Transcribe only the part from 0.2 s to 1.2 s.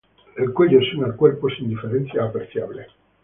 El cuello se une al